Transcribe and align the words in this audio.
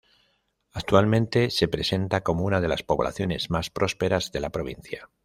Actualmente 0.73 1.51
se 1.51 1.67
presenta 1.67 2.21
como 2.23 2.43
una 2.43 2.59
de 2.59 2.67
las 2.67 2.81
poblaciones 2.81 3.51
más 3.51 3.69
prósperas 3.69 4.31
de 4.31 4.39
la 4.39 4.49
provincia. 4.49 5.11